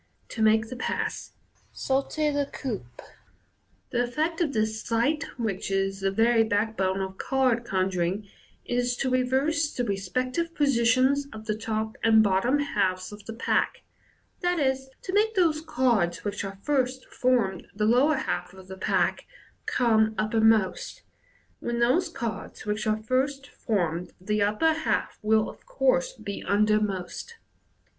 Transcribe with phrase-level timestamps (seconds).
[0.29, 1.33] To Make the Pass.
[1.71, 3.03] (Sauter la coupe).—
[3.91, 8.27] The effect of this sleight, which is the very backbone of card conjuring,
[8.65, 13.33] is to reverse the respective positions of the top and bot tom halves of the
[13.33, 13.83] pack,
[14.43, 19.27] i.e., to make those cards which at first formed the lower half of the pack,
[19.67, 21.03] come uppermost,
[21.59, 27.35] when those cards which at first formed the upper half will of course be undermost.